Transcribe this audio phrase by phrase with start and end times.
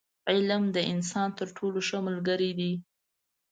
[0.31, 2.73] •علم، د انسان تر ټولو ښه ملګری دی.